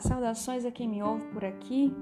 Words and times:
Saudações 0.00 0.64
a 0.64 0.72
quem 0.72 0.88
me 0.88 1.00
ouve 1.00 1.24
por 1.26 1.44
aqui. 1.44 1.94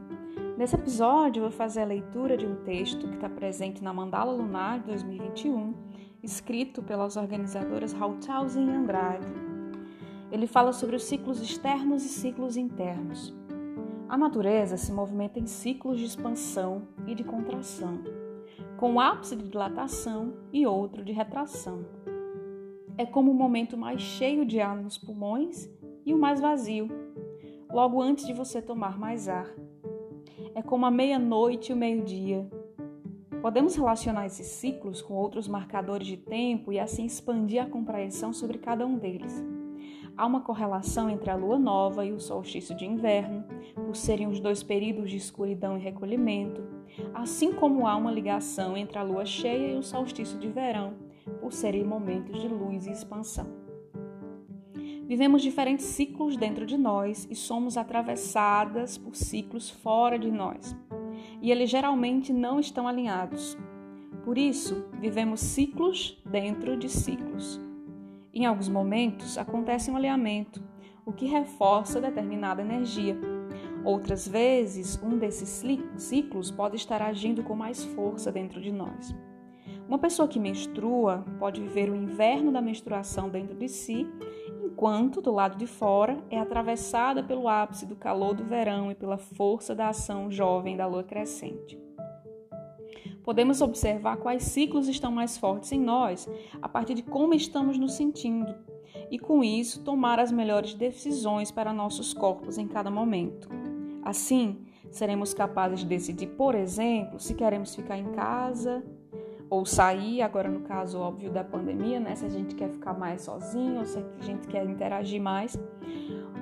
Nesse 0.57 0.75
episódio, 0.75 1.43
vou 1.43 1.51
fazer 1.51 1.83
a 1.83 1.85
leitura 1.85 2.35
de 2.35 2.47
um 2.47 2.65
texto 2.65 3.07
que 3.07 3.15
está 3.15 3.29
presente 3.29 3.85
na 3.85 3.93
Mandala 3.93 4.33
Lunar 4.33 4.81
de 4.81 4.87
2021, 4.87 5.75
escrito 6.23 6.83
pelas 6.83 7.19
organizadoras 7.19 7.95
Hauthausen 7.95 8.67
e 8.67 8.71
Andrade. 8.71 9.27
Ele 10.33 10.47
fala 10.47 10.73
sobre 10.73 10.97
os 10.97 11.05
ciclos 11.05 11.43
externos 11.43 12.07
e 12.07 12.09
ciclos 12.09 12.57
internos. 12.57 13.37
A 14.09 14.17
natureza 14.17 14.79
se 14.79 14.91
movimenta 14.91 15.39
em 15.39 15.47
ciclos 15.47 15.99
de 15.99 16.07
expansão 16.07 16.89
e 17.07 17.15
de 17.15 17.23
contração, 17.23 17.99
com 18.79 18.93
um 18.93 19.01
ápice 19.01 19.37
de 19.37 19.47
dilatação 19.47 20.33
e 20.51 20.67
outro 20.67 21.05
de 21.05 21.13
retração. 21.13 21.85
É 22.97 23.05
como 23.05 23.31
o 23.31 23.35
momento 23.35 23.77
mais 23.77 24.01
cheio 24.01 24.47
de 24.47 24.59
ar 24.59 24.75
nos 24.75 24.97
pulmões 24.97 25.69
e 26.07 26.15
o 26.15 26.19
mais 26.19 26.41
vazio, 26.41 26.89
logo 27.73 28.01
antes 28.01 28.27
de 28.27 28.33
você 28.33 28.61
tomar 28.61 28.99
mais 28.99 29.29
ar. 29.29 29.49
É 30.55 30.63
como 30.63 30.87
a 30.87 30.91
meia-noite 30.91 31.71
e 31.71 31.75
o 31.75 31.77
meio-dia. 31.77 32.49
Podemos 33.41 33.75
relacionar 33.75 34.27
esses 34.27 34.47
ciclos 34.47 35.01
com 35.01 35.15
outros 35.15 35.49
marcadores 35.49 36.07
de 36.07 36.17
tempo 36.17 36.73
e 36.73 36.79
assim 36.79 37.07
expandir 37.07 37.63
a 37.63 37.67
compreensão 37.67 38.33
sobre 38.33 38.59
cada 38.59 38.87
um 38.87 38.99
deles. 38.99 39.43
Há 40.17 40.27
uma 40.27 40.43
correlação 40.43 41.09
entre 41.09 41.31
a 41.31 41.37
lua 41.37 41.59
nova 41.59 42.05
e 42.05 42.13
o 42.13 42.21
solstício 42.21 42.77
de 42.77 42.85
inverno, 42.85 43.45
por 43.75 43.97
serem 43.97 44.27
os 44.27 44.41
dois 44.41 44.63
períodos 44.63 45.11
de 45.11 45.17
escuridão 45.17 45.79
e 45.79 45.81
recolhimento, 45.81 46.63
assim 47.15 47.53
como 47.53 47.87
há 47.87 47.97
uma 47.97 48.13
ligação 48.13 48.77
entre 48.77 48.99
a 48.99 49.03
lua 49.03 49.25
cheia 49.25 49.73
e 49.73 49.79
o 49.79 49.83
solstício 49.83 50.39
de 50.39 50.49
verão, 50.49 50.95
por 51.41 51.53
serem 51.53 51.85
momentos 51.85 52.39
de 52.41 52.49
luz 52.49 52.87
e 52.87 52.91
expansão. 52.91 53.70
Vivemos 55.11 55.43
diferentes 55.43 55.87
ciclos 55.87 56.37
dentro 56.37 56.65
de 56.65 56.79
nós 56.79 57.27
e 57.29 57.35
somos 57.35 57.77
atravessadas 57.77 58.97
por 58.97 59.17
ciclos 59.17 59.69
fora 59.69 60.17
de 60.17 60.31
nós. 60.31 60.77
E 61.43 61.51
eles 61.51 61.69
geralmente 61.69 62.33
não 62.33 62.61
estão 62.61 62.87
alinhados. 62.87 63.59
Por 64.25 64.39
isso, 64.39 64.85
vivemos 65.01 65.41
ciclos 65.41 66.17
dentro 66.25 66.77
de 66.77 66.89
ciclos. 66.89 67.61
Em 68.33 68.47
alguns 68.47 68.69
momentos, 68.69 69.37
acontece 69.37 69.91
um 69.91 69.97
alinhamento, 69.97 70.63
o 71.05 71.13
que 71.13 71.27
reforça 71.27 72.01
determinada 72.01 72.63
energia. 72.63 73.19
Outras 73.85 74.29
vezes, 74.29 74.97
um 75.03 75.19
desses 75.19 75.61
ciclos 75.97 76.53
pode 76.53 76.77
estar 76.77 77.03
agindo 77.03 77.43
com 77.43 77.57
mais 77.57 77.83
força 77.83 78.31
dentro 78.31 78.61
de 78.61 78.71
nós. 78.71 79.13
Uma 79.91 79.99
pessoa 79.99 80.29
que 80.29 80.39
menstrua 80.39 81.25
pode 81.41 81.61
viver 81.61 81.91
o 81.91 81.97
inverno 81.97 82.53
da 82.53 82.63
menstruação 82.63 83.29
dentro 83.29 83.57
de 83.57 83.69
si 83.69 84.07
enquanto 84.65 85.21
do 85.21 85.33
lado 85.33 85.59
de 85.59 85.67
fora 85.67 86.17
é 86.31 86.39
atravessada 86.39 87.25
pelo 87.25 87.49
ápice 87.49 87.87
do 87.87 87.97
calor 87.97 88.33
do 88.33 88.45
verão 88.45 88.93
e 88.93 88.95
pela 88.95 89.19
força 89.19 89.75
da 89.75 89.89
ação 89.89 90.31
jovem 90.31 90.77
da 90.77 90.87
lua 90.87 91.03
crescente. 91.03 91.77
Podemos 93.25 93.61
observar 93.61 94.19
quais 94.19 94.45
ciclos 94.45 94.87
estão 94.87 95.11
mais 95.11 95.37
fortes 95.37 95.73
em 95.73 95.81
nós 95.81 96.29
a 96.63 96.69
partir 96.69 96.95
de 96.95 97.03
como 97.03 97.35
estamos 97.35 97.77
nos 97.77 97.95
sentindo 97.95 98.55
e, 99.11 99.19
com 99.19 99.43
isso, 99.43 99.83
tomar 99.83 100.21
as 100.21 100.31
melhores 100.31 100.73
decisões 100.73 101.51
para 101.51 101.73
nossos 101.73 102.15
corpos 102.15 102.59
em 102.59 102.69
cada 102.69 102.93
momento. 102.93 103.49
Assim, 104.05 104.65
seremos 104.89 105.35
capazes 105.35 105.81
de 105.81 105.87
decidir, 105.87 106.29
por 106.29 106.55
exemplo, 106.55 107.19
se 107.19 107.35
queremos 107.35 107.75
ficar 107.75 107.99
em 107.99 108.13
casa 108.13 108.85
ou 109.51 109.67
sair, 109.67 110.23
agora 110.23 110.49
no 110.49 110.61
caso 110.61 111.01
óbvio 111.01 111.31
da 111.31 111.43
pandemia, 111.43 111.99
né? 111.99 112.15
Se 112.15 112.25
a 112.25 112.29
gente 112.29 112.55
quer 112.55 112.71
ficar 112.71 112.95
mais 112.97 113.23
sozinho, 113.23 113.81
ou 113.81 113.85
se 113.85 113.99
a 113.99 114.23
gente 114.23 114.47
quer 114.47 114.65
interagir 114.65 115.21
mais, 115.21 115.59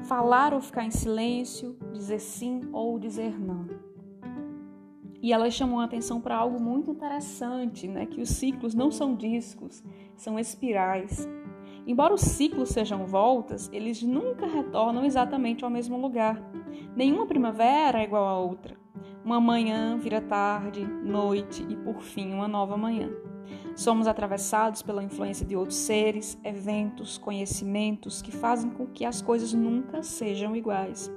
falar 0.05 0.53
ou 0.53 0.61
ficar 0.61 0.85
em 0.85 0.91
silêncio, 0.91 1.75
dizer 1.93 2.21
sim 2.21 2.69
ou 2.71 2.99
dizer 2.99 3.41
não. 3.41 3.67
E 5.21 5.33
elas 5.33 5.55
chamam 5.55 5.81
a 5.81 5.85
atenção 5.85 6.21
para 6.21 6.37
algo 6.37 6.61
muito 6.61 6.91
interessante, 6.91 7.89
né? 7.89 8.07
Que 8.07 8.21
os 8.21 8.29
ciclos 8.29 8.75
não 8.75 8.91
são 8.91 9.17
discos, 9.17 9.83
são 10.15 10.39
espirais. 10.39 11.27
Embora 11.89 12.13
os 12.13 12.21
ciclos 12.21 12.69
sejam 12.69 13.07
voltas, 13.07 13.71
eles 13.73 14.03
nunca 14.03 14.47
retornam 14.47 15.07
exatamente 15.07 15.65
ao 15.65 15.71
mesmo 15.71 15.99
lugar. 15.99 16.39
Nenhuma 16.95 17.25
primavera 17.25 18.03
é 18.03 18.05
igual 18.05 18.27
à 18.27 18.39
outra. 18.39 18.77
Uma 19.25 19.41
manhã 19.41 19.97
vira 19.97 20.21
tarde, 20.21 20.85
noite 20.85 21.65
e 21.67 21.75
por 21.75 22.03
fim 22.03 22.31
uma 22.31 22.47
nova 22.47 22.77
manhã. 22.77 23.11
Somos 23.75 24.07
atravessados 24.07 24.83
pela 24.83 25.03
influência 25.03 25.47
de 25.47 25.57
outros 25.57 25.79
seres, 25.79 26.39
eventos, 26.45 27.17
conhecimentos 27.17 28.21
que 28.21 28.31
fazem 28.31 28.69
com 28.69 28.87
que 28.87 29.07
as 29.07 29.23
coisas 29.23 29.55
nunca 29.55 30.03
sejam 30.03 30.55
iguais. 30.55 31.11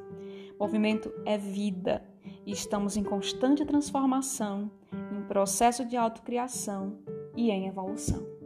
Movimento 0.58 1.12
é 1.26 1.38
vida 1.38 2.02
e 2.46 2.52
estamos 2.54 2.96
em 2.96 3.04
constante 3.04 3.66
transformação, 3.66 4.72
em 5.12 5.22
processo 5.24 5.84
de 5.84 5.98
autocriação 5.98 6.98
e 7.36 7.52
em 7.52 7.68
evolução. 7.68 8.41